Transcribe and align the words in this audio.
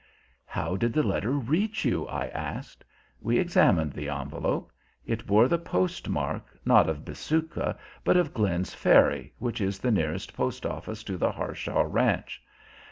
"How 0.47 0.75
did 0.77 0.93
the 0.93 1.03
letter 1.03 1.29
reach 1.29 1.85
you?" 1.85 2.07
I 2.07 2.25
asked. 2.29 2.83
We 3.21 3.37
examined 3.37 3.93
the 3.93 4.09
envelope. 4.09 4.71
It 5.05 5.27
bore 5.27 5.47
the 5.47 5.59
postmark, 5.59 6.57
not 6.65 6.89
of 6.89 7.05
Bisuka, 7.05 7.77
but 8.03 8.17
of 8.17 8.33
Glenn's 8.33 8.73
Ferry, 8.73 9.31
which 9.37 9.61
is 9.61 9.77
the 9.77 9.91
nearest 9.91 10.33
post 10.35 10.65
office 10.65 11.03
to 11.03 11.19
the 11.19 11.31
Harshaw 11.31 11.83
ranch. 11.83 12.41